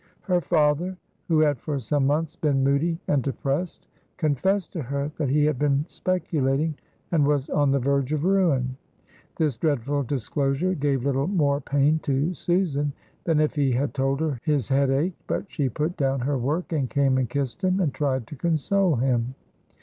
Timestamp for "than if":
13.25-13.53